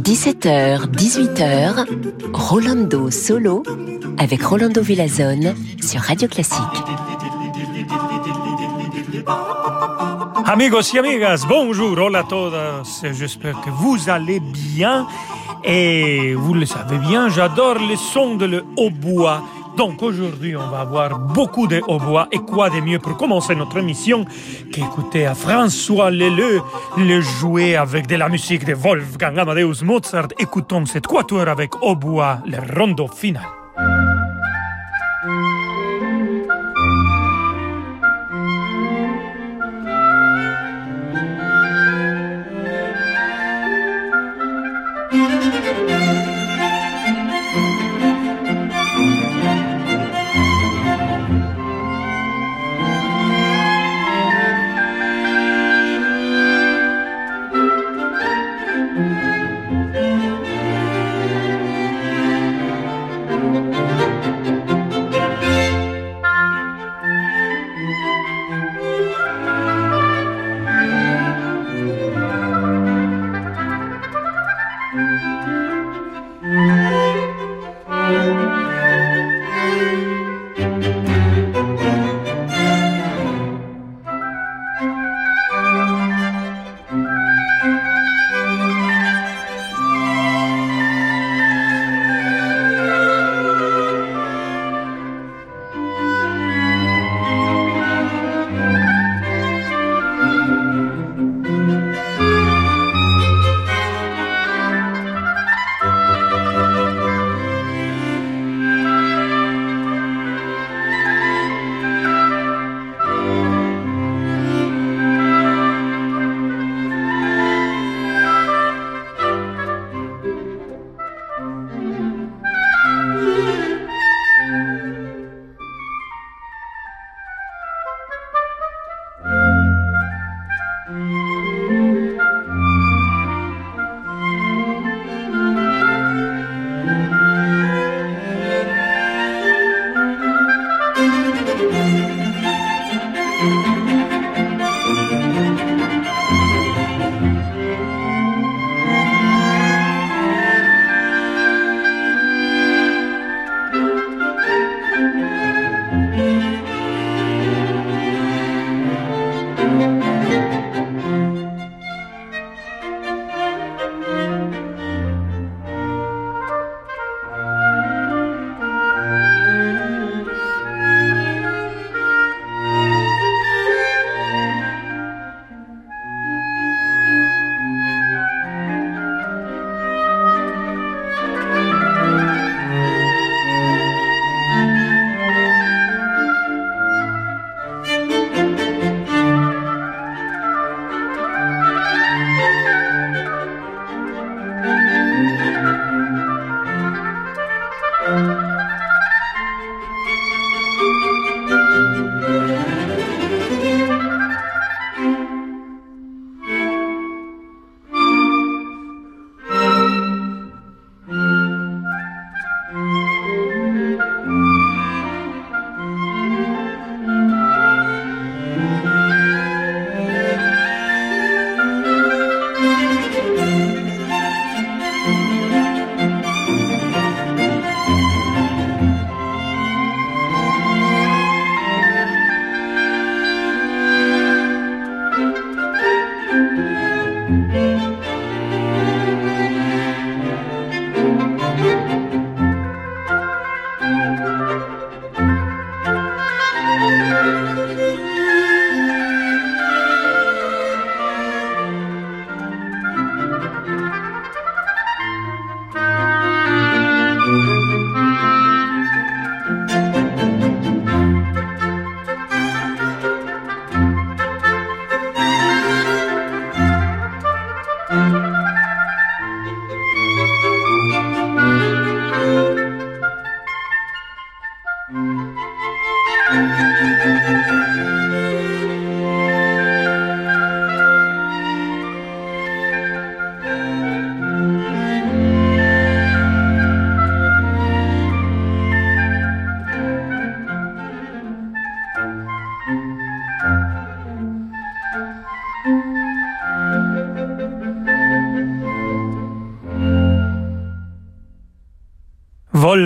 17h, 0.00 0.86
18h, 0.92 1.86
Rolando 2.32 3.10
Solo 3.10 3.62
avec 4.16 4.42
Rolando 4.42 4.80
Villazone 4.80 5.54
sur 5.82 6.00
Radio 6.00 6.26
Classique. 6.28 6.62
Amigos 10.46 10.94
y 10.94 10.98
amigas, 10.98 11.44
bonjour, 11.46 11.98
hola 11.98 12.20
a 12.20 12.22
todos. 12.24 13.02
J'espère 13.12 13.60
que 13.60 13.68
vous 13.68 14.08
allez 14.08 14.40
bien. 14.40 15.06
Et 15.64 16.32
vous 16.34 16.54
le 16.54 16.64
savez 16.64 16.96
bien, 16.96 17.28
j'adore 17.28 17.78
les 17.78 17.96
sons 17.96 18.36
de 18.36 18.46
le 18.46 18.64
hautbois. 18.78 19.42
Donc 19.80 20.02
aujourd'hui, 20.02 20.54
on 20.54 20.68
va 20.68 20.80
avoir 20.80 21.18
beaucoup 21.18 21.66
de 21.66 21.80
hautbois. 21.88 22.28
Et 22.32 22.36
quoi 22.36 22.68
de 22.68 22.82
mieux 22.82 22.98
pour 22.98 23.16
commencer 23.16 23.54
notre 23.54 23.78
émission 23.78 24.26
qu'écouter 24.70 25.24
à 25.24 25.34
François 25.34 26.10
Leleu 26.10 26.60
le 26.98 27.22
jouer 27.22 27.76
avec 27.76 28.06
de 28.06 28.16
la 28.16 28.28
musique 28.28 28.66
de 28.66 28.74
Wolfgang 28.74 29.38
Amadeus 29.38 29.82
Mozart. 29.82 30.28
Écoutons 30.38 30.84
cette 30.84 31.06
quatuor 31.06 31.48
avec 31.48 31.82
hautbois, 31.82 32.40
le 32.44 32.58
rondo 32.78 33.08
final. 33.08 33.59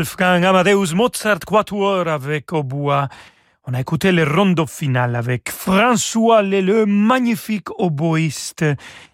Wolfgang 0.05 0.45
Amadeus 0.45 0.93
Mozart 0.95 1.47
Quatuor 1.47 2.07
avec 2.09 2.53
au 2.53 2.63
bois. 2.63 3.09
On 3.67 3.73
a 3.73 3.81
écouté 3.81 4.13
le 4.13 4.25
rondo 4.25 4.67
final 4.67 5.17
avec 5.17 5.51
François 5.51 6.43
le 6.43 6.85
magnifique 6.85 7.71
oboïste. 7.79 8.67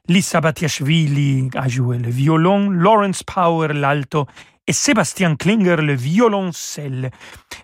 Lisa 0.09 0.41
Batiashvili 0.41 1.49
a 1.55 1.69
joué 1.69 1.99
le 1.99 2.11
violon, 2.11 2.71
Lawrence 2.71 3.23
Power 3.23 3.69
l'alto 3.73 4.27
et 4.67 4.73
Sébastien 4.73 5.37
Klinger 5.37 5.77
le 5.77 5.95
violoncelle. 5.95 7.13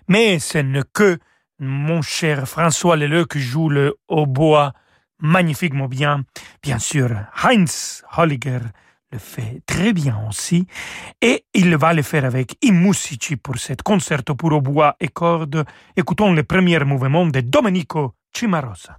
Mais 0.07 0.39
ce 0.39 0.59
n'est 0.59 0.83
que 0.93 1.19
mon 1.59 2.01
cher 2.01 2.47
François 2.47 2.95
Leleu 2.95 3.25
qui 3.25 3.41
joue 3.41 3.67
le 3.67 3.97
hautbois 4.07 4.71
magnifiquement 5.19 5.89
bien. 5.89 6.23
Bien 6.63 6.79
sûr, 6.79 7.09
Heinz 7.43 8.05
Holliger 8.15 8.59
le 9.11 9.19
fait 9.19 9.61
très 9.65 9.93
bien 9.93 10.19
aussi, 10.27 10.67
et 11.21 11.45
il 11.53 11.75
va 11.77 11.93
le 11.93 12.01
faire 12.01 12.25
avec 12.25 12.57
I 12.61 12.71
Musici 12.71 13.37
pour 13.37 13.57
cet 13.57 13.81
concerto 13.81 14.35
pour 14.35 14.51
hautbois 14.51 14.95
et 14.99 15.07
cordes. 15.07 15.65
Écoutons 15.95 16.33
le 16.33 16.43
premier 16.43 16.83
mouvement 16.83 17.25
de 17.25 17.41
Domenico 17.41 18.15
Cimarosa. 18.33 18.97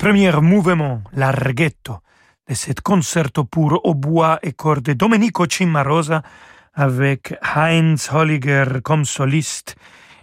Premier 0.00 0.32
mouvement, 0.40 1.02
l'arghetto, 1.12 2.00
de 2.48 2.54
cet 2.54 2.80
concerto 2.80 3.44
pour 3.44 3.84
hautbois 3.84 4.38
et 4.42 4.52
cordes 4.52 4.82
de 4.82 4.92
Domenico 4.94 5.44
Cimarosa 5.46 6.22
avec 6.72 7.34
Heinz 7.42 8.08
Holliger 8.10 8.80
comme 8.82 9.04
soliste 9.04 9.76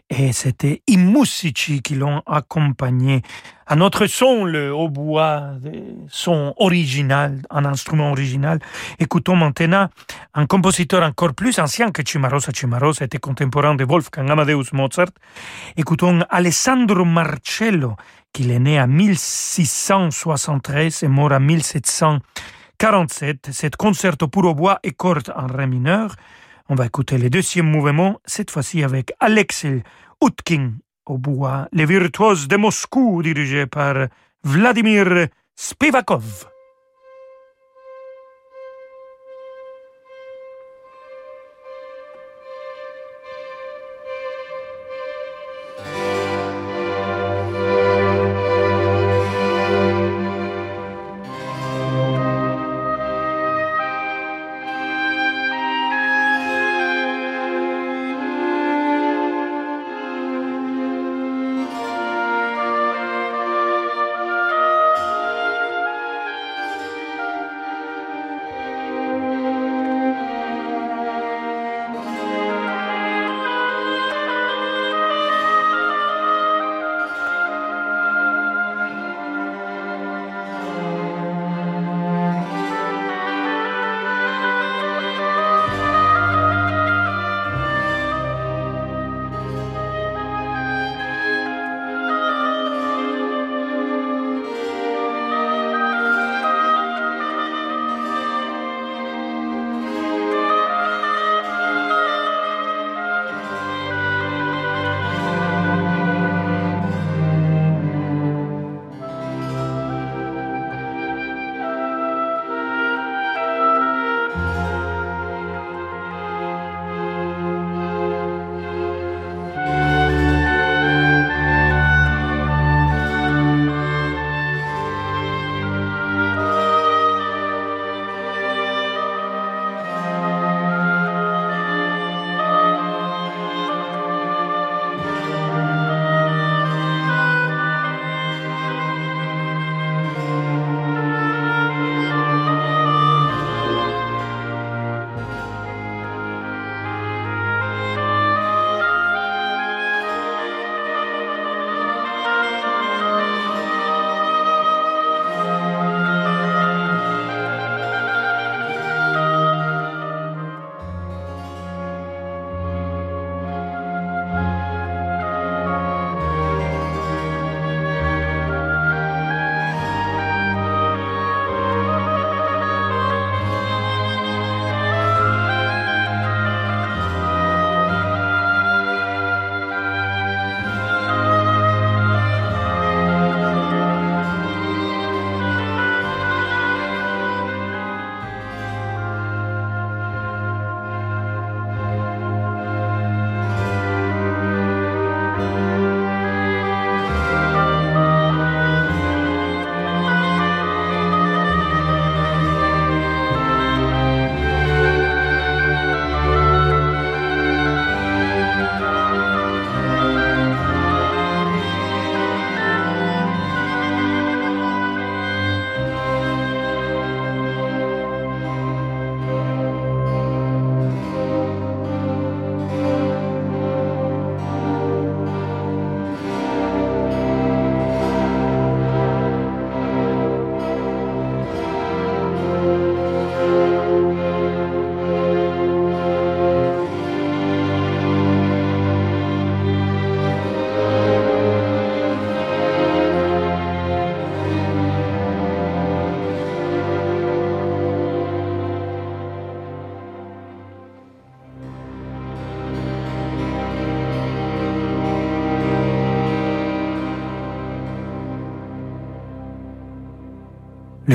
et 0.10 0.32
c'était 0.32 0.82
I 0.88 0.96
Musici 0.98 1.82
qui 1.82 1.96
l'ont 1.96 2.22
accompagné. 2.26 3.24
À 3.66 3.76
notre 3.76 4.08
son, 4.08 4.46
le 4.46 4.74
hautbois, 4.74 5.56
son 6.08 6.54
original, 6.58 7.42
un 7.50 7.66
instrument 7.66 8.12
original. 8.12 8.60
Écoutons 9.00 9.36
maintenant 9.36 9.90
un 10.34 10.46
compositeur 10.46 11.04
encore 11.04 11.34
plus 11.34 11.60
ancien 11.60 11.92
que 11.92 12.02
Cimarosa. 12.08 12.54
Cimarosa 12.54 13.04
était 13.04 13.18
contemporain 13.18 13.76
de 13.76 13.84
Wolfgang 13.84 14.32
Amadeus 14.32 14.72
Mozart. 14.72 15.12
Écoutons 15.76 16.22
Alessandro 16.30 17.04
Marcello, 17.04 17.98
qu'il 18.32 18.52
est 18.52 18.60
né 18.60 18.80
en 18.80 18.88
1673 18.88 21.04
et 21.04 21.10
mort 21.10 21.34
en 21.34 21.42
1747. 21.42 23.50
Cet 23.52 23.76
concerto 23.76 24.30
pour 24.30 24.46
hautbois 24.46 24.80
et 24.84 24.92
cordes 24.92 25.34
en 25.36 25.48
ré 25.48 25.68
mineur. 25.68 26.16
On 26.70 26.76
va 26.76 26.86
écouter 26.86 27.18
le 27.18 27.30
deuxième 27.30 27.70
mouvement, 27.70 28.20
cette 28.26 28.52
fois-ci 28.52 28.84
avec 28.84 29.14
Alexei 29.22 29.84
Utkin 30.22 30.74
au 31.06 31.18
bois, 31.18 31.70
les 31.72 31.86
virtuoses 31.86 32.50
de 32.50 32.58
Moscou 32.58 33.24
dirigés 33.24 33.68
par 33.68 34.08
Vladimir 34.44 35.28
Spivakov. 35.56 36.57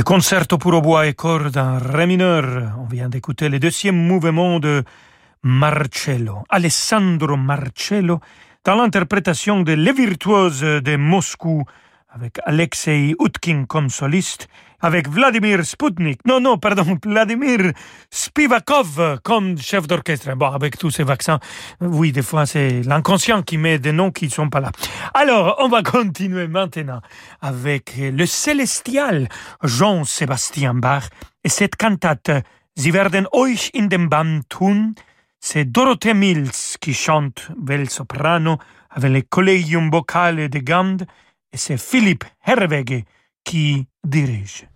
Le 0.02 0.04
concerto 0.04 0.58
pour 0.58 0.82
bois 0.82 1.06
et 1.06 1.14
cordes 1.14 1.56
en 1.56 1.78
ré 1.78 2.06
mineur. 2.08 2.72
On 2.76 2.86
vient 2.86 3.08
d'écouter 3.08 3.48
le 3.48 3.60
deuxième 3.60 3.94
mouvement 3.94 4.58
de 4.58 4.82
Marcello, 5.44 6.38
Alessandro 6.48 7.36
Marcello, 7.36 8.18
dans 8.64 8.74
l'interprétation 8.74 9.60
de 9.60 9.74
Les 9.74 9.92
Virtuoses 9.92 10.62
de 10.62 10.96
Moscou, 10.96 11.62
avec 12.14 12.38
Alexei 12.44 13.14
Utkin 13.18 13.64
comme 13.66 13.88
soliste, 13.88 14.48
avec 14.80 15.08
Vladimir 15.08 15.64
Sputnik, 15.64 16.20
non, 16.26 16.40
non, 16.40 16.58
pardon, 16.58 16.98
Vladimir 17.04 17.72
Spivakov 18.10 19.20
comme 19.22 19.56
chef 19.56 19.86
d'orchestre. 19.86 20.34
Bon, 20.36 20.50
avec 20.50 20.76
tous 20.76 20.90
ces 20.90 21.04
vaccins, 21.04 21.38
oui, 21.80 22.12
des 22.12 22.22
fois 22.22 22.44
c'est 22.44 22.82
l'inconscient 22.82 23.42
qui 23.42 23.56
met 23.56 23.78
des 23.78 23.92
noms 23.92 24.10
qui 24.10 24.26
ne 24.26 24.30
sont 24.30 24.50
pas 24.50 24.60
là. 24.60 24.70
Alors, 25.14 25.56
on 25.60 25.68
va 25.68 25.82
continuer 25.82 26.48
maintenant 26.48 27.00
avec 27.40 27.94
le 27.96 28.26
célestial 28.26 29.28
Jean-Sébastien 29.62 30.74
Bach 30.74 31.04
et 31.44 31.48
cette 31.48 31.76
cantate 31.76 32.30
Sie 32.74 32.94
werden 32.94 33.26
euch 33.34 33.70
in 33.74 33.88
dem 33.88 34.08
Bann 34.08 34.44
tun. 34.48 34.94
C'est 35.38 35.66
Dorothée 35.66 36.14
Mills 36.14 36.78
qui 36.80 36.94
chante 36.94 37.50
bel 37.58 37.90
soprano 37.90 38.56
avec 38.88 39.12
le 39.12 39.20
Collegium 39.20 39.90
Vocale 39.90 40.48
de 40.48 40.58
Gand 40.58 40.96
et 41.52 41.56
c'est 41.56 41.78
Philippe 41.78 42.24
Herwege 42.44 43.04
qui 43.44 43.86
dirige. 44.04 44.66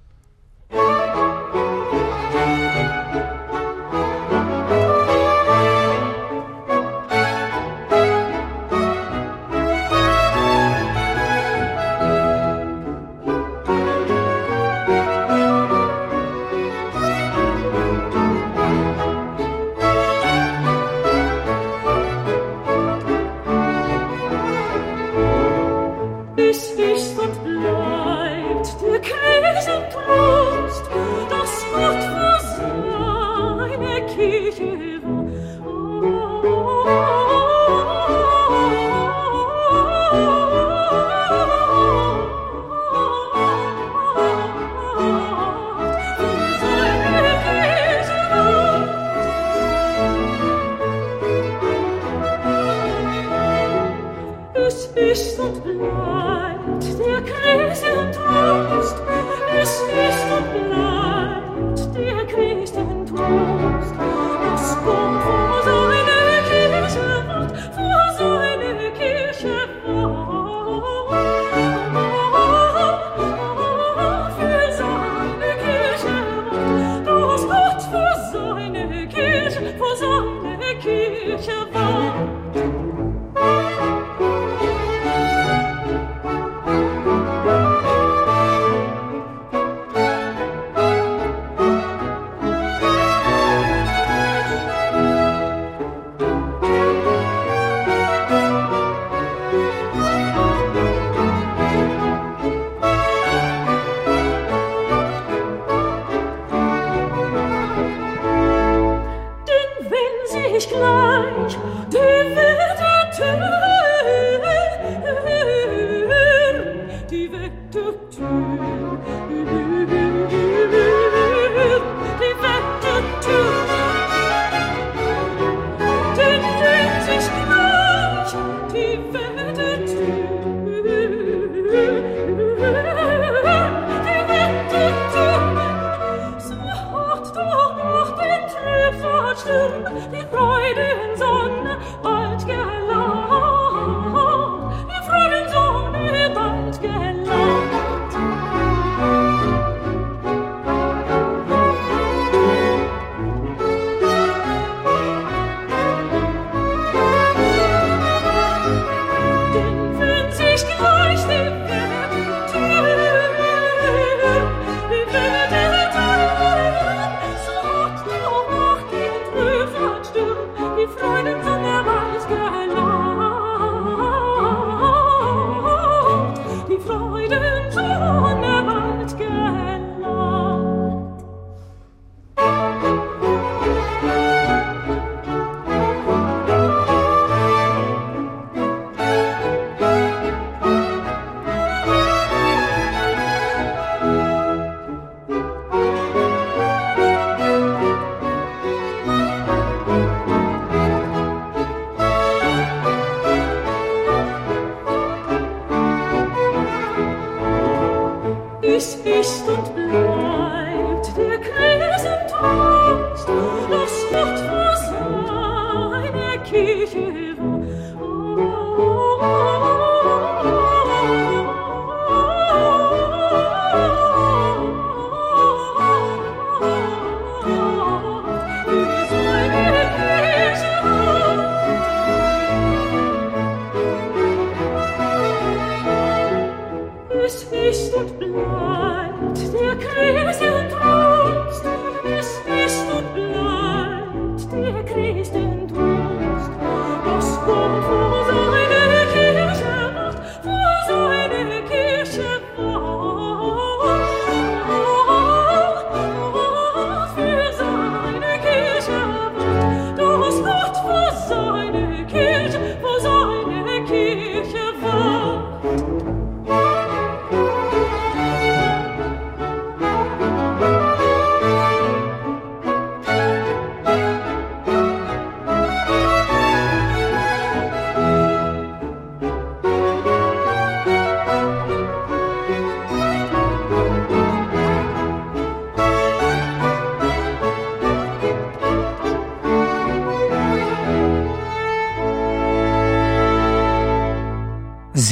Christen 110.44 110.78
Trost, 110.78 111.56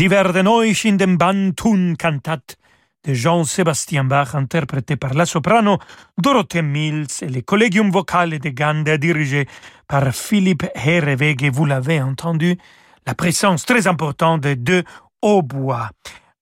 Sie 0.04 0.10
werden 0.10 0.46
euch 0.48 0.84
in 0.84 0.98
dem 0.98 1.16
Band 1.16 1.56
tun 1.56 1.96
de 1.96 3.14
Jean-Sébastien 3.14 4.04
Bach, 4.04 4.34
interprété 4.34 4.96
par 4.96 5.14
la 5.14 5.24
soprano 5.24 5.78
Dorothée 6.18 6.60
Mills 6.60 7.22
et 7.22 7.30
le 7.30 7.40
Collegium 7.40 7.90
Vocale 7.90 8.38
de 8.38 8.50
Gand, 8.50 8.84
dirigé 8.98 9.46
par 9.88 10.14
Philippe 10.14 10.66
Herrewege. 10.74 11.50
Vous 11.50 11.64
l'avez 11.64 12.02
entendu, 12.02 12.58
la 13.06 13.14
présence 13.14 13.64
très 13.64 13.86
importante 13.86 14.42
de 14.42 14.52
deux 14.52 14.84
hautbois. 15.22 15.88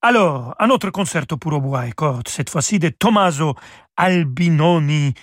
Alors, 0.01 0.53
un 0.59 0.69
autre 0.69 0.89
concerto 0.89 1.37
pour 1.37 1.53
hautbois 1.53 1.87
et 1.87 1.93
cordes, 1.93 2.27
cette 2.27 2.49
fois-ci 2.49 2.79
de 2.79 2.89
Tommaso 2.89 3.55
Albinoni, 3.95 5.13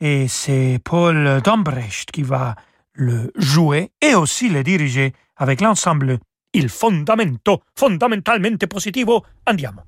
et 0.00 0.26
c'est 0.26 0.80
Paul 0.82 1.42
Dombrecht 1.44 2.10
qui 2.10 2.22
va 2.22 2.54
le 2.94 3.30
jouer 3.36 3.90
et 4.00 4.14
aussi 4.14 4.48
le 4.48 4.62
diriger 4.62 5.12
avec 5.36 5.60
l'ensemble 5.60 6.18
Il 6.52 6.68
Fondamento, 6.68 7.62
fondamentalmente 7.74 8.66
positivo. 8.66 9.24
Andiamo. 9.44 9.86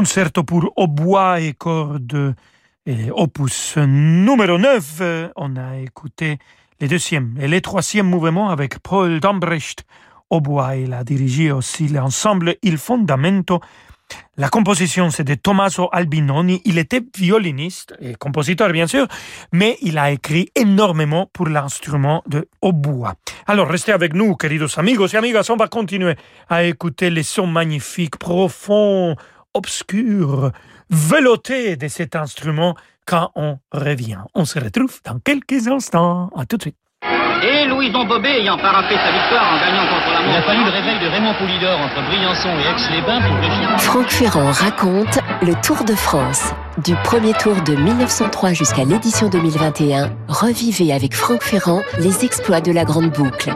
Concerto 0.00 0.44
pour 0.44 0.72
hautbois 0.76 1.40
et 1.40 1.52
cordes, 1.52 2.34
et 2.86 3.10
opus 3.10 3.76
numéro 3.76 4.56
9. 4.56 5.02
On 5.36 5.56
a 5.56 5.76
écouté 5.76 6.38
les 6.80 6.88
deuxième 6.88 7.34
et 7.38 7.46
les 7.46 7.60
troisième 7.60 8.08
mouvements 8.08 8.48
avec 8.48 8.78
Paul 8.78 9.20
Dombrecht 9.20 9.84
au 10.30 10.40
bois. 10.40 10.76
Il 10.76 10.94
a 10.94 11.04
dirigé 11.04 11.52
aussi 11.52 11.86
l'ensemble 11.86 12.56
Il 12.62 12.78
Fondamento. 12.78 13.60
La 14.38 14.48
composition, 14.48 15.10
c'est 15.10 15.22
de 15.22 15.34
Tommaso 15.34 15.90
Albinoni. 15.92 16.62
Il 16.64 16.78
était 16.78 17.02
violiniste 17.14 17.94
et 18.00 18.14
compositeur, 18.14 18.70
bien 18.72 18.86
sûr, 18.86 19.06
mais 19.52 19.76
il 19.82 19.98
a 19.98 20.10
écrit 20.12 20.48
énormément 20.56 21.28
pour 21.30 21.46
l'instrument 21.46 22.22
de 22.26 22.48
hautbois. 22.62 23.16
Alors, 23.46 23.68
restez 23.68 23.92
avec 23.92 24.14
nous, 24.14 24.34
queridos 24.34 24.78
amigos 24.78 25.08
et 25.08 25.16
amigas. 25.16 25.50
On 25.50 25.56
va 25.56 25.68
continuer 25.68 26.14
à 26.48 26.64
écouter 26.64 27.10
les 27.10 27.22
sons 27.22 27.46
magnifiques, 27.46 28.16
profonds, 28.16 29.14
obscure, 29.54 30.52
veloutée 30.90 31.76
de 31.76 31.88
cet 31.88 32.16
instrument 32.16 32.76
quand 33.06 33.32
on 33.34 33.58
revient. 33.72 34.20
On 34.34 34.44
se 34.44 34.58
retrouve 34.58 35.00
dans 35.04 35.18
quelques 35.18 35.68
instants. 35.68 36.30
À 36.36 36.46
tout 36.46 36.56
de 36.56 36.62
suite. 36.62 36.79
Et 37.42 37.64
Louison 37.64 38.04
Bobet 38.04 38.40
ayant 38.40 38.58
paraffé 38.58 38.96
sa 38.96 39.12
victoire 39.12 39.44
en 39.50 39.58
gagnant 39.58 39.86
contre 39.88 40.12
la 40.12 40.28
Il 40.28 40.36
a 40.36 40.42
fallu 40.42 40.62
le 40.62 40.70
réveil 40.70 40.98
de 41.00 41.06
Raymond 41.06 41.32
Poulidor 41.34 41.80
entre 41.80 42.02
Briançon 42.06 42.50
et 42.50 42.68
Aix-les-Bains 42.68 43.20
pour 43.22 43.36
réussir. 43.36 43.78
Franck 43.78 44.08
Ferrand 44.08 44.50
raconte 44.52 45.18
le 45.40 45.54
Tour 45.62 45.84
de 45.84 45.94
France. 45.94 46.52
Du 46.84 46.94
premier 46.96 47.32
tour 47.32 47.54
de 47.62 47.76
1903 47.76 48.52
jusqu'à 48.52 48.84
l'édition 48.84 49.30
2021, 49.30 50.10
revivez 50.28 50.92
avec 50.92 51.14
Franck 51.14 51.42
Ferrand 51.42 51.80
les 51.98 52.26
exploits 52.26 52.60
de 52.60 52.72
la 52.72 52.84
Grande 52.84 53.10
Boucle. 53.10 53.54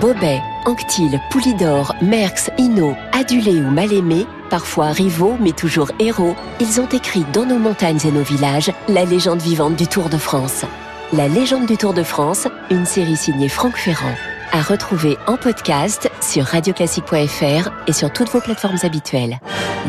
Bobet, 0.00 0.40
Anctil, 0.64 1.20
Poulidor, 1.30 1.94
Merckx, 2.00 2.50
Hinault, 2.56 2.96
adulés 3.12 3.60
ou 3.60 3.70
mal 3.70 3.92
aimés, 3.92 4.26
parfois 4.48 4.92
rivaux 4.92 5.36
mais 5.40 5.52
toujours 5.52 5.90
héros, 5.98 6.36
ils 6.58 6.80
ont 6.80 6.88
écrit 6.88 7.26
dans 7.34 7.44
nos 7.44 7.58
montagnes 7.58 8.00
et 8.02 8.12
nos 8.12 8.22
villages 8.22 8.72
la 8.88 9.04
légende 9.04 9.42
vivante 9.42 9.76
du 9.76 9.86
Tour 9.86 10.08
de 10.08 10.16
France. 10.16 10.64
La 11.12 11.26
légende 11.26 11.66
du 11.66 11.76
Tour 11.76 11.92
de 11.92 12.04
France, 12.04 12.46
une 12.70 12.86
série 12.86 13.16
signée 13.16 13.48
Franck 13.48 13.76
Ferrand. 13.76 14.14
À 14.52 14.62
retrouver 14.62 15.18
en 15.26 15.36
podcast 15.36 16.08
sur 16.20 16.44
radioclassique.fr 16.44 17.70
et 17.88 17.92
sur 17.92 18.12
toutes 18.12 18.28
vos 18.28 18.40
plateformes 18.40 18.78
habituelles. 18.84 19.40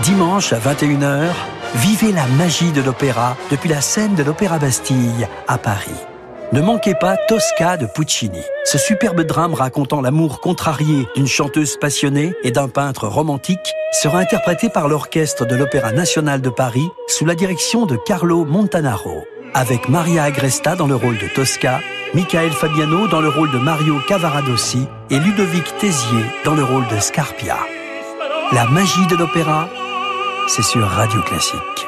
Dimanche 0.02 0.52
à 0.52 0.58
21h, 0.58 1.30
vivez 1.76 2.12
la 2.12 2.26
magie 2.26 2.72
de 2.72 2.82
l'opéra 2.82 3.38
depuis 3.52 3.70
la 3.70 3.82
scène 3.82 4.16
de 4.16 4.24
l'Opéra 4.24 4.58
Bastille 4.58 5.28
à 5.48 5.60
Paris. 5.60 5.92
Ne 6.54 6.62
manquez 6.62 6.96
pas 6.96 7.18
Tosca 7.28 7.78
de 7.78 7.86
Puccini, 7.86 8.42
ce 8.66 8.80
superbe 8.80 9.22
drame 9.22 9.54
racontant 9.54 10.02
l'amour 10.02 10.42
contrarié 10.42 11.08
d'une 11.16 11.28
chanteuse 11.28 11.78
passionnée 11.78 12.34
et 12.44 12.50
d'un 12.50 12.68
peintre 12.68 13.08
romantique 13.08 13.74
sera 13.94 14.18
interprété 14.18 14.70
par 14.70 14.88
l'orchestre 14.88 15.46
de 15.46 15.56
l'Opéra 15.56 15.92
national 15.92 16.42
de 16.42 16.50
Paris 16.50 16.90
sous 17.08 17.26
la 17.26 17.36
direction 17.36 17.86
de 17.86 17.96
Carlo 17.96 18.44
Montanaro 18.44 19.24
avec 19.54 19.90
Maria 19.90 20.24
Agresta 20.24 20.76
dans 20.76 20.88
le 20.88 20.96
rôle 20.96 21.18
de 21.18 21.28
Tosca, 21.28 21.82
Michael 22.14 22.52
Fabiano 22.52 23.08
dans 23.08 23.22
le 23.22 23.30
rôle 23.30 23.52
de 23.52 23.58
Mario 23.58 24.00
Cavaradossi 24.08 24.88
et 25.10 25.20
Ludovic 25.20 25.78
Tézier 25.78 26.26
dans 26.44 26.56
le 26.56 26.64
rôle 26.64 26.88
de 26.88 27.00
Scarpia. 27.00 27.58
La 28.52 28.66
magie 28.66 29.08
de 29.08 29.16
l'opéra, 29.16 29.70
c'est 30.48 30.64
sur 30.64 30.86
Radio 30.86 31.22
Classique. 31.22 31.88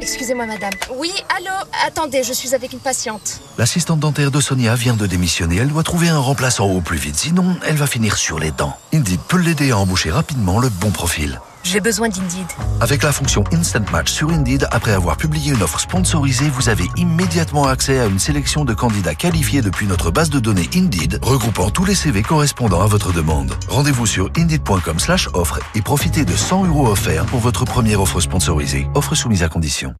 Excusez-moi, 0.00 0.46
madame. 0.46 0.72
Oui, 0.96 1.12
allô 1.36 1.56
Attendez, 1.86 2.22
je 2.22 2.32
suis 2.32 2.54
avec 2.54 2.72
une 2.72 2.78
patiente. 2.78 3.40
L'assistante 3.58 4.00
dentaire 4.00 4.30
de 4.30 4.40
Sonia 4.40 4.74
vient 4.74 4.94
de 4.94 5.06
démissionner. 5.06 5.56
Elle 5.56 5.68
doit 5.68 5.82
trouver 5.82 6.08
un 6.08 6.18
remplaçant 6.18 6.66
au 6.66 6.80
plus 6.80 6.98
vite, 6.98 7.16
sinon 7.16 7.56
elle 7.66 7.76
va 7.76 7.86
finir 7.86 8.16
sur 8.16 8.38
les 8.38 8.50
dents. 8.50 8.76
Indeed 8.92 9.20
peut 9.28 9.38
l'aider 9.38 9.70
à 9.70 9.78
embaucher 9.78 10.10
rapidement 10.10 10.58
le 10.58 10.68
bon 10.68 10.90
profil. 10.90 11.40
J'ai 11.68 11.80
besoin 11.80 12.08
d'Indeed. 12.08 12.46
Avec 12.80 13.02
la 13.02 13.10
fonction 13.10 13.42
Instant 13.52 13.82
Match 13.90 14.12
sur 14.12 14.30
Indeed, 14.30 14.68
après 14.70 14.92
avoir 14.92 15.16
publié 15.16 15.52
une 15.52 15.62
offre 15.64 15.80
sponsorisée, 15.80 16.48
vous 16.48 16.68
avez 16.68 16.84
immédiatement 16.96 17.64
accès 17.64 17.98
à 17.98 18.06
une 18.06 18.20
sélection 18.20 18.64
de 18.64 18.72
candidats 18.72 19.16
qualifiés 19.16 19.62
depuis 19.62 19.88
notre 19.88 20.12
base 20.12 20.30
de 20.30 20.38
données 20.38 20.70
Indeed, 20.76 21.18
regroupant 21.22 21.70
tous 21.70 21.84
les 21.84 21.96
CV 21.96 22.22
correspondant 22.22 22.82
à 22.82 22.86
votre 22.86 23.12
demande. 23.12 23.52
Rendez-vous 23.68 24.06
sur 24.06 24.30
indeed.com 24.38 25.00
slash 25.00 25.28
offre 25.34 25.58
et 25.74 25.82
profitez 25.82 26.24
de 26.24 26.36
100 26.36 26.66
euros 26.66 26.86
offerts 26.86 27.26
pour 27.26 27.40
votre 27.40 27.64
première 27.64 28.00
offre 28.00 28.20
sponsorisée. 28.20 28.86
Offre 28.94 29.16
soumise 29.16 29.42
à 29.42 29.48
condition. 29.48 29.92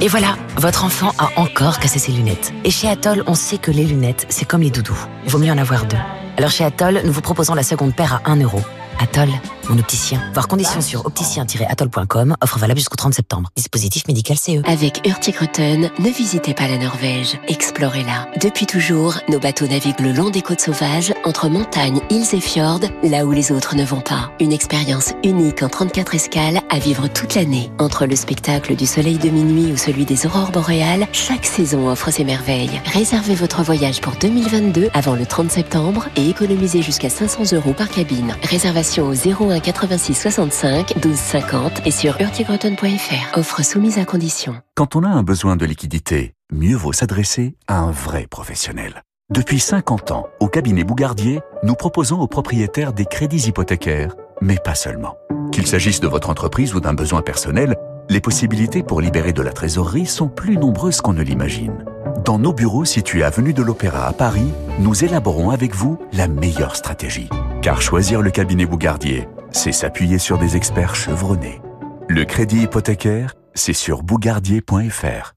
Et 0.00 0.08
voilà, 0.08 0.34
votre 0.56 0.84
enfant 0.84 1.12
a 1.18 1.38
encore 1.38 1.78
cassé 1.78 2.00
ses 2.00 2.10
lunettes. 2.10 2.52
Et 2.64 2.70
chez 2.72 2.88
Atoll, 2.88 3.22
on 3.28 3.36
sait 3.36 3.58
que 3.58 3.70
les 3.70 3.84
lunettes, 3.84 4.26
c'est 4.28 4.44
comme 4.44 4.62
les 4.62 4.70
doudous. 4.70 4.98
Il 5.24 5.30
vaut 5.30 5.38
mieux 5.38 5.52
en 5.52 5.58
avoir 5.58 5.86
deux. 5.86 5.96
Alors 6.36 6.50
chez 6.50 6.64
Atoll, 6.64 7.02
nous 7.04 7.12
vous 7.12 7.20
proposons 7.20 7.54
la 7.54 7.62
seconde 7.62 7.94
paire 7.94 8.20
à 8.24 8.32
1 8.32 8.40
euro. 8.40 8.60
Atoll, 8.98 9.28
mon 9.68 9.78
opticien. 9.78 10.20
Voir 10.32 10.48
conditions 10.48 10.80
sur 10.80 11.06
opticien-atoll.com. 11.06 12.36
Offre 12.40 12.58
valable 12.58 12.78
jusqu'au 12.78 12.96
30 12.96 13.14
septembre. 13.14 13.50
Dispositif 13.56 14.06
médical 14.08 14.36
CE. 14.36 14.62
Avec 14.64 15.06
Hurtigruten, 15.06 15.90
ne 15.98 16.10
visitez 16.10 16.54
pas 16.54 16.68
la 16.68 16.78
Norvège, 16.78 17.38
explorez-la. 17.48 18.28
Depuis 18.40 18.66
toujours, 18.66 19.14
nos 19.28 19.38
bateaux 19.38 19.66
naviguent 19.66 20.00
le 20.00 20.12
long 20.12 20.30
des 20.30 20.42
côtes 20.42 20.60
sauvages, 20.60 21.12
entre 21.24 21.48
montagnes, 21.48 22.00
îles 22.10 22.34
et 22.34 22.40
fjords, 22.40 22.80
là 23.02 23.24
où 23.24 23.32
les 23.32 23.52
autres 23.52 23.76
ne 23.76 23.84
vont 23.84 24.00
pas. 24.00 24.30
Une 24.40 24.52
expérience 24.52 25.12
unique 25.24 25.62
en 25.62 25.68
34 25.68 26.14
escales 26.14 26.60
à 26.70 26.78
vivre 26.78 27.08
toute 27.08 27.34
l'année. 27.34 27.70
Entre 27.78 28.06
le 28.06 28.16
spectacle 28.16 28.76
du 28.76 28.86
soleil 28.86 29.18
de 29.18 29.28
minuit 29.28 29.72
ou 29.72 29.76
celui 29.76 30.04
des 30.04 30.26
aurores 30.26 30.50
boréales, 30.50 31.06
chaque 31.12 31.46
saison 31.46 31.88
offre 31.88 32.10
ses 32.10 32.24
merveilles. 32.24 32.80
Réservez 32.92 33.34
votre 33.34 33.62
voyage 33.62 34.00
pour 34.00 34.14
2022 34.14 34.90
avant 34.94 35.14
le 35.14 35.26
30 35.26 35.50
septembre 35.50 36.06
et 36.16 36.28
économisez 36.28 36.82
jusqu'à 36.82 37.10
500 37.10 37.54
euros 37.54 37.72
par 37.72 37.88
cabine. 37.88 38.36
Réservation 38.42 39.08
au 39.08 39.14
01 39.14 39.55
86 39.60 40.14
65 40.14 40.98
12 41.00 41.16
50 41.16 41.86
et 41.86 41.90
sur 41.90 42.20
urtigroton.fr. 42.20 43.38
Offre 43.38 43.64
soumise 43.64 43.98
à 43.98 44.04
condition. 44.04 44.56
Quand 44.74 44.96
on 44.96 45.02
a 45.02 45.08
un 45.08 45.22
besoin 45.22 45.56
de 45.56 45.64
liquidité, 45.64 46.34
mieux 46.52 46.76
vaut 46.76 46.92
s'adresser 46.92 47.56
à 47.66 47.78
un 47.80 47.90
vrai 47.90 48.26
professionnel. 48.28 49.02
Depuis 49.28 49.58
50 49.58 50.12
ans, 50.12 50.26
au 50.38 50.46
cabinet 50.46 50.84
Bougardier, 50.84 51.40
nous 51.64 51.74
proposons 51.74 52.20
aux 52.20 52.28
propriétaires 52.28 52.92
des 52.92 53.06
crédits 53.06 53.48
hypothécaires, 53.48 54.14
mais 54.40 54.56
pas 54.56 54.76
seulement. 54.76 55.16
Qu'il 55.50 55.66
s'agisse 55.66 55.98
de 55.98 56.06
votre 56.06 56.30
entreprise 56.30 56.74
ou 56.74 56.80
d'un 56.80 56.94
besoin 56.94 57.22
personnel, 57.22 57.76
les 58.08 58.20
possibilités 58.20 58.82
pour 58.82 59.00
libérer 59.00 59.32
de 59.32 59.42
la 59.42 59.52
trésorerie 59.52 60.06
sont 60.06 60.28
plus 60.28 60.56
nombreuses 60.56 61.00
qu'on 61.00 61.12
ne 61.12 61.22
l'imagine. 61.22 61.84
Dans 62.24 62.38
nos 62.38 62.52
bureaux 62.52 62.84
situés 62.84 63.22
avenue 63.22 63.52
de 63.52 63.62
l'Opéra 63.62 64.06
à 64.06 64.12
Paris, 64.12 64.52
nous 64.78 65.04
élaborons 65.04 65.50
avec 65.50 65.74
vous 65.74 65.98
la 66.12 66.28
meilleure 66.28 66.76
stratégie. 66.76 67.28
Car 67.62 67.80
choisir 67.80 68.22
le 68.22 68.30
cabinet 68.30 68.66
Bougardier, 68.66 69.28
c'est 69.50 69.72
s'appuyer 69.72 70.18
sur 70.18 70.38
des 70.38 70.56
experts 70.56 70.94
chevronnés. 70.94 71.60
Le 72.08 72.24
crédit 72.24 72.62
hypothécaire, 72.62 73.34
c'est 73.54 73.72
sur 73.72 74.02
bougardier.fr. 74.02 75.34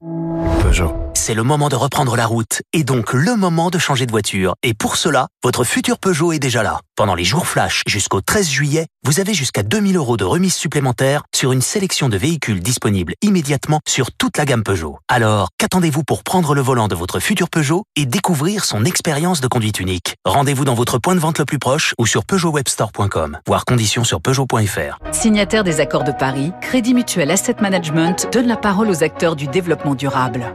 Peugeot. 0.62 0.99
C'est 1.22 1.34
le 1.34 1.42
moment 1.42 1.68
de 1.68 1.76
reprendre 1.76 2.16
la 2.16 2.24
route 2.24 2.62
et 2.72 2.82
donc 2.82 3.12
le 3.12 3.36
moment 3.36 3.68
de 3.68 3.76
changer 3.76 4.06
de 4.06 4.10
voiture. 4.10 4.54
Et 4.62 4.72
pour 4.72 4.96
cela, 4.96 5.28
votre 5.44 5.64
futur 5.64 5.98
Peugeot 5.98 6.32
est 6.32 6.38
déjà 6.38 6.62
là. 6.62 6.80
Pendant 6.96 7.14
les 7.14 7.24
jours 7.24 7.46
flash 7.46 7.82
jusqu'au 7.86 8.22
13 8.22 8.48
juillet, 8.48 8.86
vous 9.06 9.20
avez 9.20 9.34
jusqu'à 9.34 9.62
2000 9.62 9.96
euros 9.96 10.16
de 10.16 10.24
remise 10.24 10.54
supplémentaire 10.54 11.22
sur 11.34 11.52
une 11.52 11.60
sélection 11.60 12.08
de 12.08 12.16
véhicules 12.16 12.60
disponibles 12.60 13.12
immédiatement 13.20 13.80
sur 13.86 14.12
toute 14.12 14.38
la 14.38 14.46
gamme 14.46 14.62
Peugeot. 14.62 14.98
Alors, 15.08 15.50
qu'attendez-vous 15.58 16.04
pour 16.04 16.22
prendre 16.22 16.54
le 16.54 16.62
volant 16.62 16.88
de 16.88 16.94
votre 16.94 17.20
futur 17.20 17.50
Peugeot 17.50 17.84
et 17.96 18.06
découvrir 18.06 18.64
son 18.64 18.86
expérience 18.86 19.42
de 19.42 19.48
conduite 19.48 19.78
unique? 19.78 20.16
Rendez-vous 20.24 20.64
dans 20.64 20.74
votre 20.74 20.98
point 20.98 21.14
de 21.14 21.20
vente 21.20 21.38
le 21.38 21.44
plus 21.44 21.58
proche 21.58 21.94
ou 21.98 22.06
sur 22.06 22.24
peugeotwebstore.com. 22.24 23.38
Voir 23.46 23.66
conditions 23.66 24.04
sur 24.04 24.22
peugeot.fr. 24.22 24.98
Signataire 25.12 25.64
des 25.64 25.80
accords 25.80 26.04
de 26.04 26.12
Paris, 26.12 26.52
Crédit 26.62 26.94
Mutuel 26.94 27.30
Asset 27.30 27.56
Management 27.60 28.28
donne 28.32 28.46
la 28.46 28.56
parole 28.56 28.88
aux 28.88 29.02
acteurs 29.02 29.36
du 29.36 29.48
développement 29.48 29.94
durable. 29.94 30.54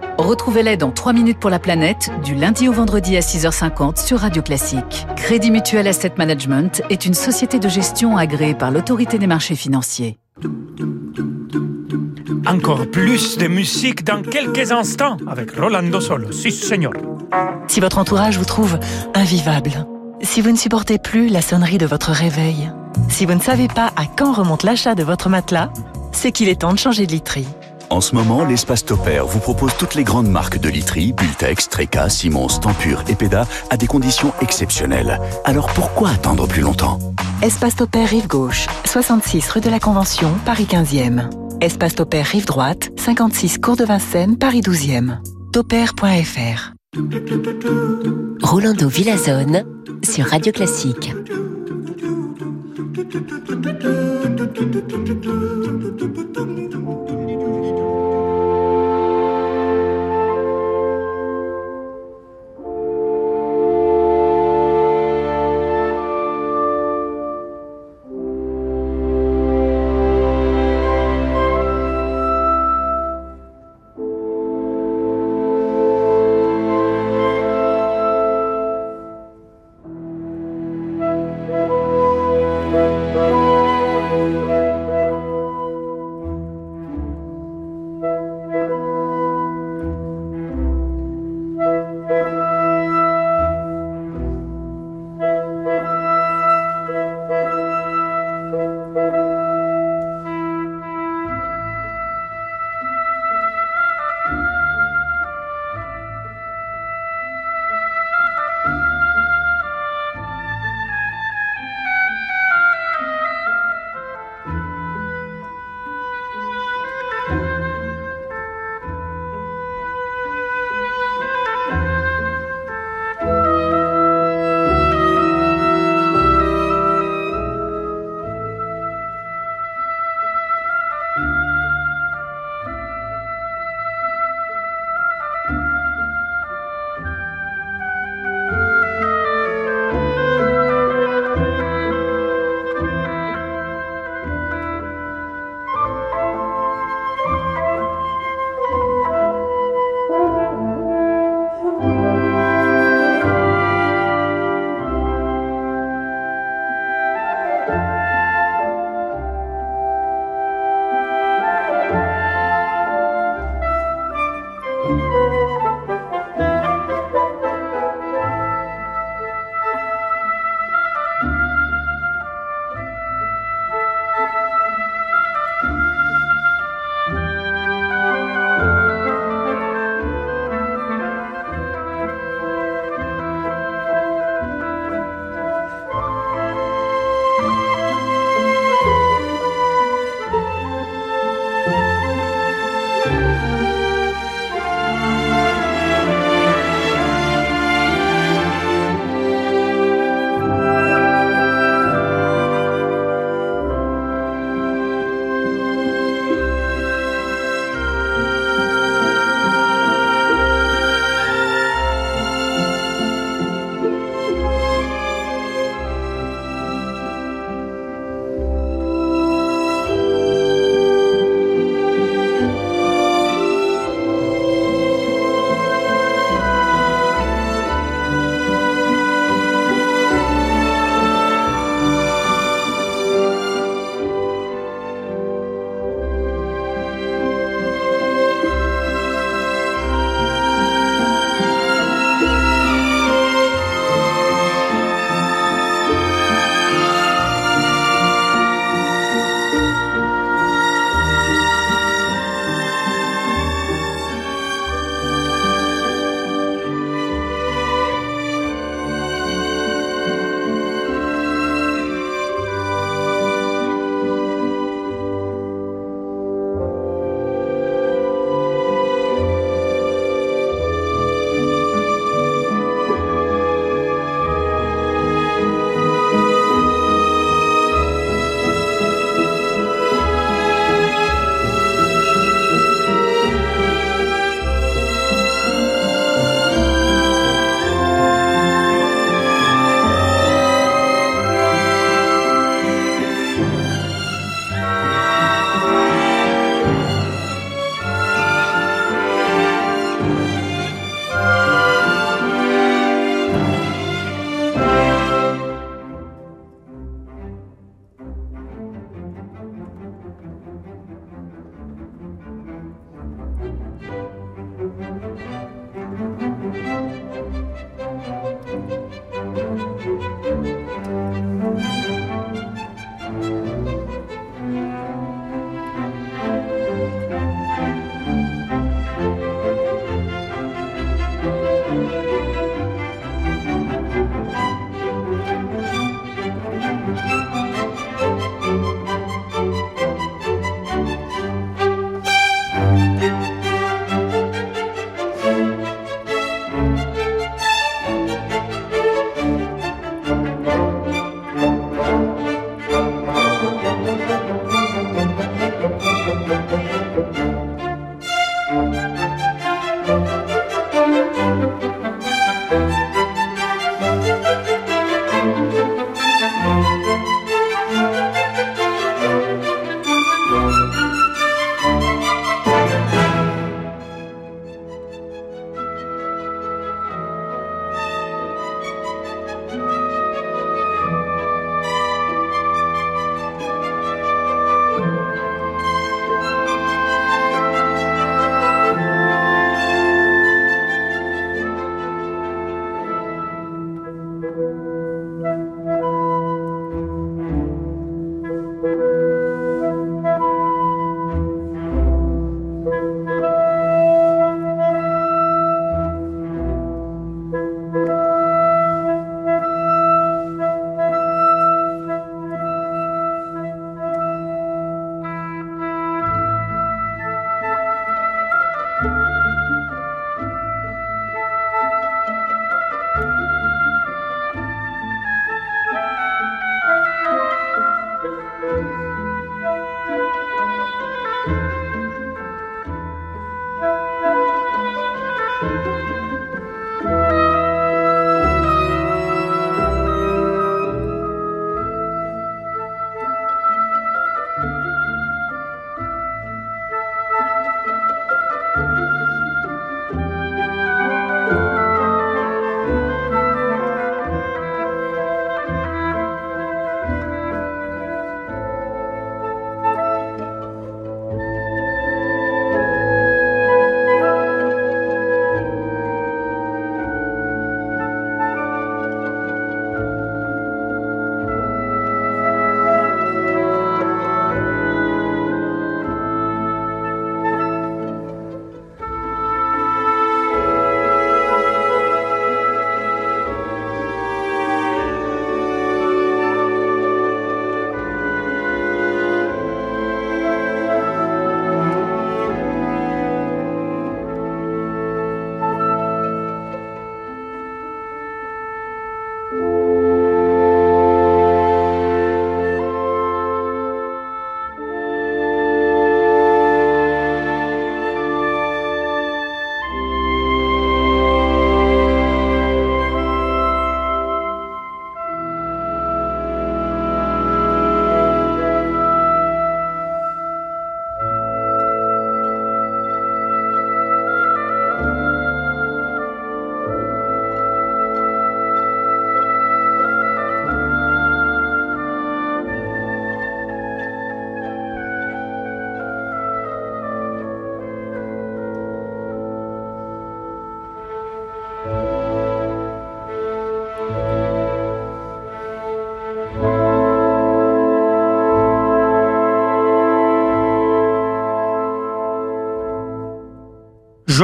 Retrouvez-les 0.56 0.78
dans 0.78 0.92
3 0.92 1.12
minutes 1.12 1.38
pour 1.38 1.50
la 1.50 1.60
planète, 1.60 2.10
du 2.24 2.34
lundi 2.34 2.70
au 2.70 2.72
vendredi 2.72 3.18
à 3.18 3.20
6h50 3.20 4.02
sur 4.02 4.20
Radio 4.20 4.42
Classique. 4.42 5.06
Crédit 5.18 5.52
Mutuel 5.52 5.86
Asset 5.86 6.14
Management 6.18 6.82
est 6.90 7.06
une 7.06 7.14
société 7.14 7.60
de 7.60 7.68
gestion 7.68 8.16
agréée 8.16 8.56
par 8.56 8.72
l'autorité 8.72 9.18
des 9.18 9.28
marchés 9.28 9.58
financiers. 9.58 10.18
Encore 12.48 12.90
plus 12.90 13.38
de 13.38 13.48
musique 13.48 14.06
dans 14.06 14.22
quelques 14.22 14.72
instants 14.72 15.18
avec 15.28 15.52
Rolando 15.60 16.00
Solo. 16.00 16.32
Si, 16.32 16.54
señor. 16.54 16.94
Si 17.68 17.82
votre 17.82 17.98
entourage 17.98 18.38
vous 18.38 18.46
trouve 18.46 18.80
invivable, 19.14 19.86
si 20.22 20.40
vous 20.40 20.52
ne 20.52 20.58
supportez 20.58 21.00
plus 21.00 21.28
la 21.28 21.42
sonnerie 21.42 21.80
de 21.80 21.86
votre 21.86 22.12
réveil, 22.12 22.72
si 23.10 23.26
vous 23.26 23.34
ne 23.34 23.42
savez 23.42 23.68
pas 23.68 23.92
à 23.98 24.06
quand 24.06 24.32
remonte 24.32 24.64
l'achat 24.64 24.96
de 24.96 25.04
votre 25.04 25.28
matelas, 25.28 25.70
c'est 26.14 26.32
qu'il 26.32 26.48
est 26.48 26.62
temps 26.62 26.72
de 26.72 26.80
changer 26.80 27.06
de 27.06 27.12
literie. 27.12 27.50
En 27.90 28.02
ce 28.02 28.16
moment, 28.16 28.44
l'espace 28.44 28.84
Toper 28.84 29.24
vous 29.28 29.40
propose 29.40 29.76
toutes 29.78 29.96
les 29.96 30.04
grandes 30.04 30.30
marques 30.30 30.60
de 30.60 30.70
literie, 30.70 31.14
Bultex, 31.14 31.70
Treca, 31.70 32.10
Simons, 32.10 32.60
Tempur 32.62 33.04
et 33.08 33.16
Peda 33.16 33.48
à 33.70 33.78
des 33.78 33.88
conditions 33.88 34.34
exceptionnelles. 34.42 35.20
Alors 35.44 35.68
pourquoi 35.68 36.10
attendre 36.10 36.48
plus 36.48 36.62
longtemps? 36.62 37.00
Espace 37.42 37.76
Toper 37.76 38.06
Rive 38.06 38.28
Gauche, 38.28 38.68
66 38.86 39.50
rue 39.50 39.62
de 39.62 39.70
la 39.70 39.80
Convention, 39.80 40.32
Paris 40.46 40.68
15e. 40.70 41.30
Espace 41.62 41.96
Toper 41.96 42.24
Rive 42.24 42.46
Droite, 42.46 42.90
56 42.98 43.60
Cours 43.60 43.78
de 43.78 43.86
Vincennes, 43.86 44.38
Paris 44.38 44.62
12e. 44.62 45.18
Toper.fr 45.52 46.74
Rolando 48.42 48.88
Villazone 48.88 49.64
sur 50.04 50.26
Radio 50.26 50.52
Classique. 50.52 51.14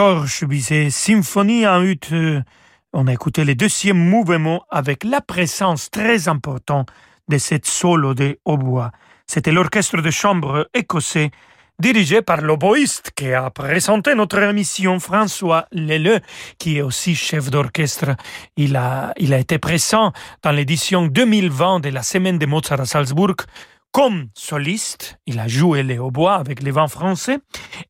Georges 0.01 0.45
Bizet, 0.45 0.89
Symphonie 0.89 1.67
en 1.67 1.83
ut. 1.83 1.99
On 2.91 3.05
a 3.05 3.13
écouté 3.13 3.45
le 3.45 3.53
deuxième 3.53 3.99
mouvement 3.99 4.65
avec 4.71 5.03
la 5.03 5.21
présence 5.21 5.91
très 5.91 6.27
importante 6.27 6.89
de 7.27 7.37
cette 7.37 7.67
solo 7.67 8.15
de 8.15 8.39
hautbois. 8.43 8.89
C'était 9.27 9.51
l'orchestre 9.51 10.01
de 10.01 10.09
chambre 10.09 10.67
écossais 10.73 11.29
dirigé 11.77 12.23
par 12.23 12.41
l'oboïste 12.41 13.11
qui 13.15 13.31
a 13.31 13.51
présenté 13.51 14.15
notre 14.15 14.39
émission, 14.41 14.99
François 14.99 15.67
Leleu, 15.71 16.19
qui 16.57 16.79
est 16.79 16.81
aussi 16.81 17.13
chef 17.13 17.51
d'orchestre. 17.51 18.15
Il 18.57 18.77
a, 18.77 19.13
il 19.17 19.35
a 19.35 19.37
été 19.37 19.59
présent 19.59 20.13
dans 20.41 20.51
l'édition 20.51 21.05
2020 21.05 21.79
de 21.79 21.89
la 21.89 22.01
Semaine 22.01 22.39
de 22.39 22.47
Mozart 22.47 22.81
à 22.81 22.85
Salzbourg 22.87 23.35
comme 23.91 24.29
soliste, 24.33 25.19
il 25.25 25.39
a 25.39 25.47
joué 25.47 25.83
les 25.83 25.99
hautbois 25.99 26.35
avec 26.35 26.63
les 26.63 26.71
vents 26.71 26.87
français 26.87 27.39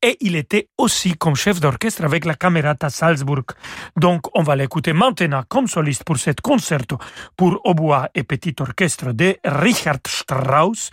et 0.02 0.16
il 0.20 0.34
était 0.34 0.68
aussi 0.76 1.16
comme 1.16 1.36
chef 1.36 1.60
d'orchestre 1.60 2.04
avec 2.04 2.24
la 2.24 2.34
Camerata 2.34 2.90
Salzburg. 2.90 3.44
Donc, 3.96 4.22
on 4.34 4.42
va 4.42 4.56
l'écouter 4.56 4.92
maintenant 4.92 5.42
comme 5.48 5.68
soliste 5.68 6.04
pour 6.04 6.18
cet 6.18 6.40
concerto 6.40 6.98
pour 7.36 7.60
hautbois 7.64 8.08
et 8.14 8.24
petit 8.24 8.54
orchestre 8.58 9.12
de 9.12 9.36
Richard 9.44 9.98
Strauss. 10.06 10.90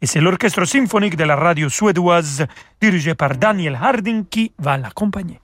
Et 0.00 0.06
c'est 0.06 0.20
l'orchestre 0.20 0.64
symphonique 0.64 1.16
de 1.16 1.24
la 1.24 1.36
radio 1.36 1.68
suédoise 1.68 2.46
dirigé 2.80 3.14
par 3.14 3.36
Daniel 3.36 3.78
Harding 3.80 4.26
qui 4.26 4.52
va 4.58 4.78
l'accompagner. 4.78 5.40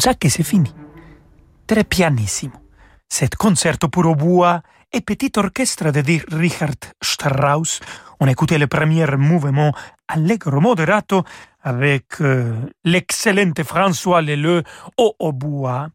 Comme 0.00 0.12
ça 0.12 0.14
que 0.14 0.30
c'est 0.30 0.42
fini. 0.42 0.72
Très 1.66 1.84
pianissimo. 1.84 2.54
Cet 3.06 3.36
concerto 3.36 3.88
pour 3.88 4.06
hautbois 4.06 4.62
et 4.90 5.02
petit 5.02 5.32
orchestre 5.36 5.90
de 5.90 6.02
Richard 6.34 6.80
Strauss. 7.02 7.80
On 8.18 8.26
écoutait 8.26 8.56
le 8.56 8.66
premier 8.66 9.06
mouvement 9.18 9.74
allegro 10.08 10.58
moderato 10.58 11.22
avec 11.62 12.22
euh, 12.22 12.54
l'excellente 12.82 13.62
François 13.62 14.22
Leleu 14.22 14.62
au 14.96 15.14
hautbois 15.18 15.88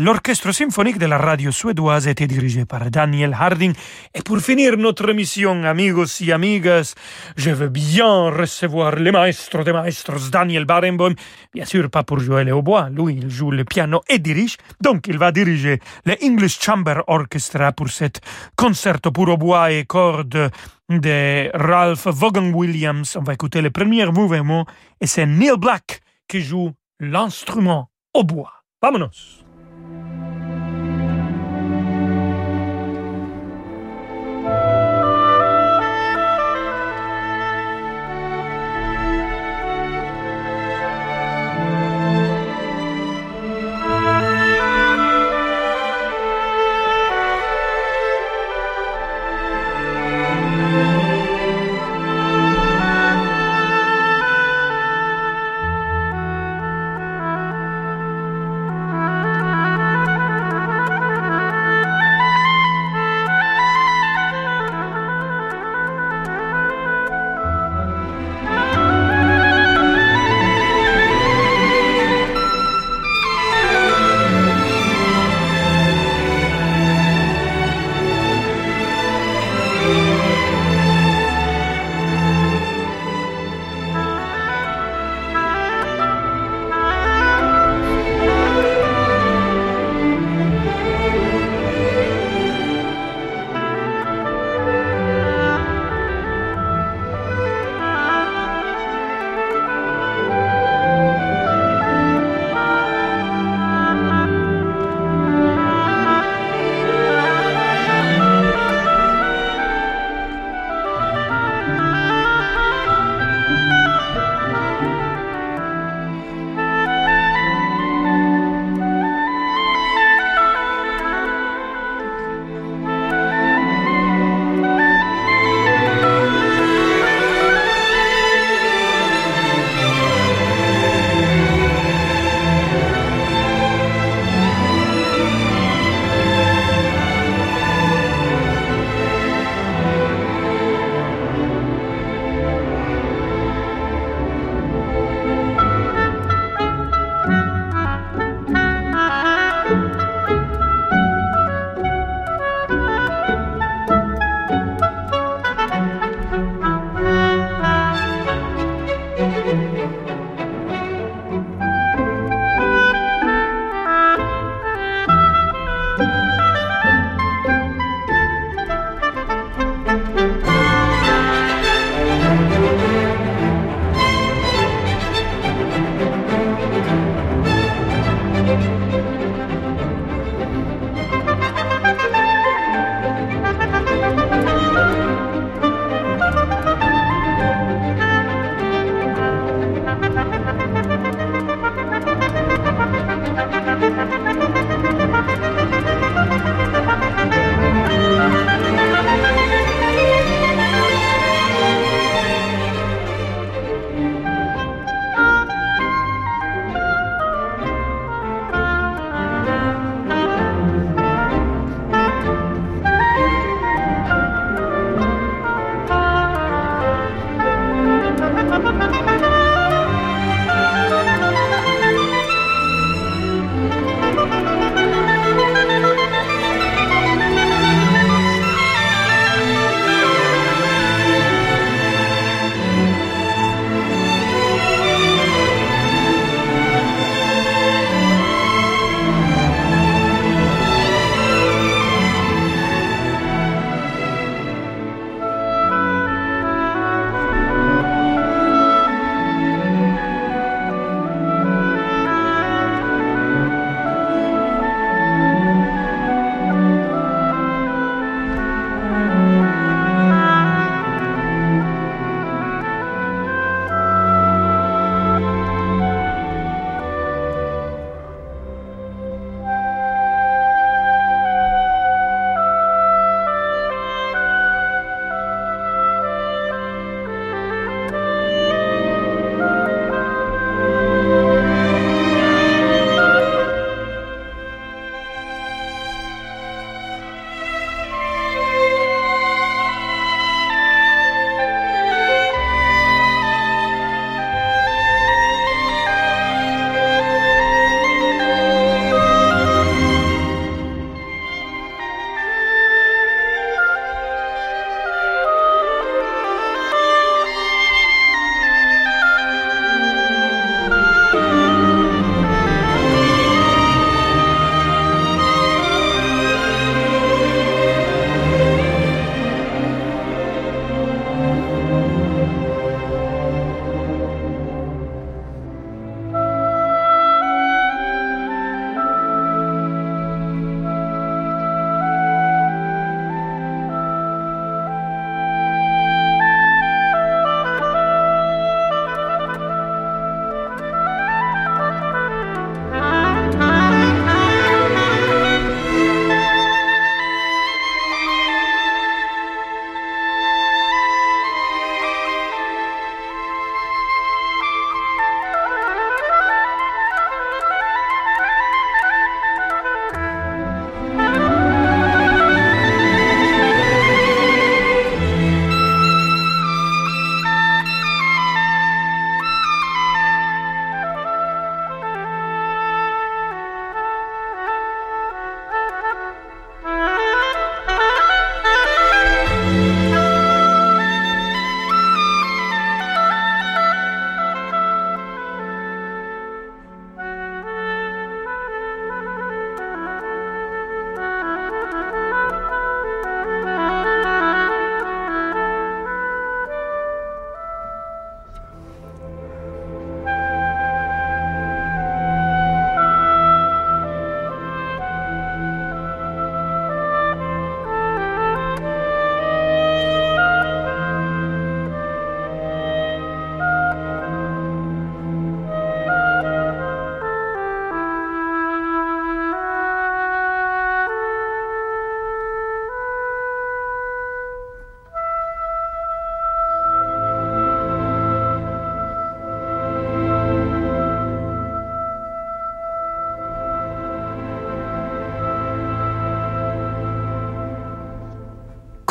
L'orchestre 0.00 0.52
symphonique 0.52 0.98
de 0.98 1.06
la 1.06 1.18
radio 1.18 1.50
suédoise 1.50 2.06
était 2.06 2.28
dirigé 2.28 2.64
par 2.64 2.88
Daniel 2.88 3.34
Harding. 3.34 3.74
Et 4.14 4.22
pour 4.22 4.38
finir 4.38 4.76
notre 4.76 5.10
émission, 5.10 5.64
amigos 5.64 6.20
y 6.20 6.30
amigas, 6.30 6.94
je 7.36 7.50
veux 7.50 7.68
bien 7.68 8.30
recevoir 8.30 8.94
le 8.94 9.10
maestro 9.10 9.64
de 9.64 9.72
maestros, 9.72 10.30
Daniel 10.30 10.66
Barenboim. 10.66 11.14
Bien 11.52 11.64
sûr, 11.64 11.90
pas 11.90 12.04
pour 12.04 12.20
jouer 12.20 12.44
le 12.44 12.52
hautbois. 12.52 12.90
Lui, 12.90 13.14
il 13.14 13.28
joue 13.28 13.50
le 13.50 13.64
piano 13.64 14.00
et 14.08 14.20
dirige. 14.20 14.56
Donc, 14.80 15.08
il 15.08 15.18
va 15.18 15.32
diriger 15.32 15.80
le 16.04 16.14
English 16.22 16.60
Chamber 16.60 17.02
Orchestra 17.08 17.72
pour 17.72 17.88
cet 17.88 18.20
concerto 18.54 19.10
pour 19.10 19.28
hautbois 19.28 19.72
et 19.72 19.84
cordes 19.84 20.52
de 20.88 21.50
Ralph 21.54 22.06
Vaughan 22.06 22.52
Williams. 22.52 23.16
On 23.16 23.24
va 23.24 23.34
écouter 23.34 23.62
le 23.62 23.70
premier 23.70 24.06
mouvement 24.06 24.64
et 25.00 25.08
c'est 25.08 25.26
Neil 25.26 25.58
Black 25.58 26.02
qui 26.28 26.40
joue 26.40 26.70
l'instrument 27.00 27.90
au 28.14 28.22
bois. 28.22 28.52
Vamonos! 28.80 29.47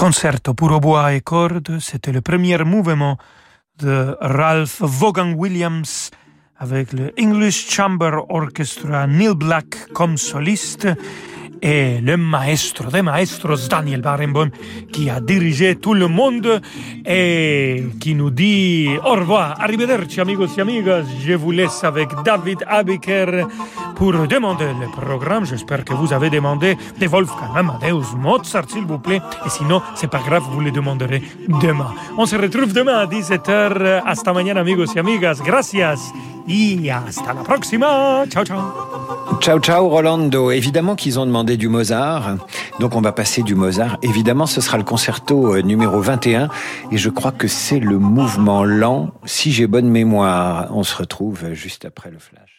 Concerto 0.08 0.54
pour 0.54 0.72
hautbois 0.72 1.16
et 1.16 1.20
cordes. 1.20 1.80
C'était 1.82 2.14
le 2.14 2.22
premier 2.22 2.64
mouvement 2.64 3.18
de 3.78 4.16
Ralph 4.22 4.78
Vaughan 4.80 5.34
Williams 5.34 6.12
avec 6.58 6.94
le 6.94 7.12
English 7.20 7.70
Chamber 7.70 8.14
Orchestra, 8.30 9.06
Neil 9.06 9.36
Black 9.36 9.92
comme 9.94 10.16
soliste 10.16 10.88
et 11.62 12.00
le 12.00 12.16
maestro 12.16 12.90
des 12.90 13.02
maestros, 13.02 13.68
Daniel 13.68 14.02
Barenboim, 14.02 14.50
qui 14.94 15.10
a 15.10 15.20
dirigé 15.20 15.76
tout 15.76 15.94
le 15.94 16.08
monde 16.08 16.62
et 17.06 17.84
qui 18.00 18.16
nous 18.16 18.30
dit 18.30 18.88
au 19.04 19.12
revoir. 19.12 19.60
Arrivederci, 19.60 20.22
amigos 20.22 20.58
et 20.58 20.62
amigas. 20.62 21.04
Je 21.26 21.34
vous 21.34 21.52
laisse 21.52 21.84
avec 21.84 22.10
David 22.24 22.64
Abiker 22.66 23.46
pour 23.98 24.14
demander 24.28 24.68
le 24.80 24.88
programme. 24.92 25.46
J'espère 25.46 25.84
que 25.84 25.94
vous 25.94 26.14
avez 26.14 26.30
demandé 26.30 26.78
de 27.00 27.08
Wolfgang 27.08 27.52
Amadeus 27.56 28.16
Mozart, 28.16 28.70
s'il 28.70 28.86
vous 28.86 29.00
plaît. 29.00 29.22
Et 29.46 29.50
sinon, 29.50 29.82
c'est 29.96 30.10
pas 30.10 30.20
grave, 30.20 30.44
vous 30.52 30.62
le 30.62 30.72
demanderez 30.72 31.24
demain. 31.62 31.92
On 32.18 32.26
se 32.28 32.36
retrouve 32.36 32.74
demain 32.74 32.98
à 33.00 33.08
17h. 33.08 34.04
Hasta 34.06 34.34
mañana, 34.34 34.62
amigos 34.62 34.96
et 34.96 35.00
amigas. 35.00 35.42
Gracias. 35.44 36.14
Y 36.48 36.90
hasta 36.90 37.34
la 37.34 37.44
próxima. 37.44 38.24
Ciao, 38.30 38.46
ciao. 38.46 38.62
Ciao, 39.42 39.60
ciao, 39.60 39.90
Rolando. 39.90 40.52
Évidemment 40.52 40.96
qu'ils 40.96 41.20
ont 41.20 41.26
demandé 41.26 41.58
du 41.58 41.68
Mozart. 41.68 42.38
Donc, 42.80 42.96
on 42.96 43.02
va 43.02 43.12
passer 43.12 43.42
du 43.42 43.56
Mozart. 43.56 43.98
Évidemment, 44.04 44.46
ce 44.46 44.62
sera 44.62 44.78
le 44.78 44.84
concerto 44.84 45.56
euh, 45.56 45.62
numéro 45.62 46.00
21. 46.00 46.50
Et 46.92 46.98
je 46.98 47.10
crois 47.10 47.32
que 47.32 47.48
c'est 47.48 47.80
le 47.80 47.98
mouvement 47.98 48.64
lent. 48.64 49.10
Si 49.26 49.52
j'ai 49.52 49.66
bonne 49.68 49.90
mémoire, 49.90 50.68
on 50.72 50.84
se 50.84 50.96
retrouve 50.96 51.54
juste 51.54 51.84
après 51.84 52.12
le 52.12 52.20
flash. 52.20 52.57